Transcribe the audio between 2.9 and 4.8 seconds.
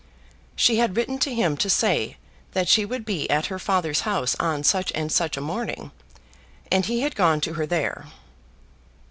be at her father's house on